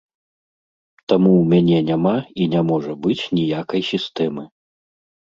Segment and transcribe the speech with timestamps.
[1.11, 2.13] Таму ў мяне няма
[2.45, 4.43] і не можа быць ніякай сістэмы.